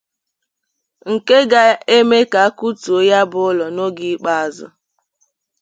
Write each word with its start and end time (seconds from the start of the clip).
nke 1.13 1.37
ga-eme 1.51 2.19
ka 2.31 2.39
a 2.47 2.53
kụtuo 2.57 2.99
ya 3.09 3.19
bụ 3.31 3.39
ụlọ 3.49 3.65
n'oge 3.75 4.05
ikpeazụ 4.15 4.67